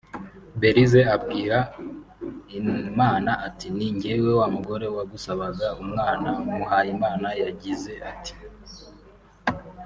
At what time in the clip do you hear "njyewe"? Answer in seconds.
3.95-4.31